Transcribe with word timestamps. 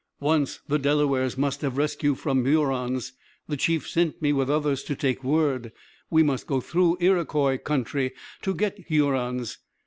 "Once 0.19 0.61
the 0.67 0.79
Delawares 0.79 1.37
must 1.37 1.61
have 1.61 1.77
rescue 1.77 2.15
from 2.15 2.41
the 2.41 2.49
Hurons. 2.49 3.13
A 3.47 3.55
chief 3.55 3.87
sent 3.87 4.19
me 4.19 4.33
with 4.33 4.49
others 4.49 4.81
to 4.85 4.95
take 4.95 5.23
word. 5.23 5.71
We 6.09 6.23
must 6.23 6.47
go 6.47 6.59
through 6.59 6.97
Iroquois 6.99 7.59
country 7.59 8.13
to 8.41 8.55
get 8.55 8.79
Hurons. 8.87 9.59